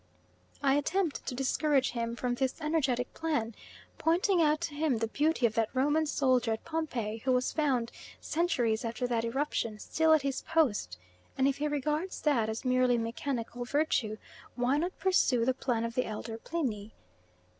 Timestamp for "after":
8.83-9.05